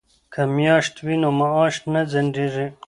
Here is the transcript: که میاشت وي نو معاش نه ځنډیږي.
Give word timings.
که 0.33 0.41
میاشت 0.55 0.95
وي 1.05 1.15
نو 1.21 1.29
معاش 1.39 1.75
نه 1.93 2.01
ځنډیږي. 2.11 2.67